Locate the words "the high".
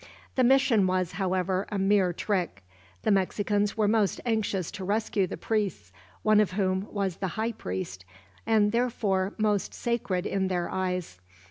7.17-7.51